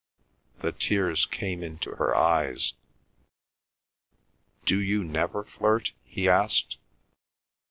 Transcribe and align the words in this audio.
The 0.61 0.71
tears 0.71 1.27
came 1.27 1.61
into 1.61 1.91
her 1.97 2.17
eyes. 2.17 2.73
"Do 4.65 4.79
you 4.79 5.03
never 5.03 5.43
flirt?" 5.43 5.91
he 6.03 6.27
asked. 6.27 6.77